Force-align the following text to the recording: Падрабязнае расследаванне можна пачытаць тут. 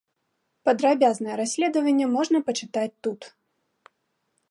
Падрабязнае 0.69 1.35
расследаванне 1.41 2.05
можна 2.17 2.37
пачытаць 2.49 2.91
тут. 3.09 3.33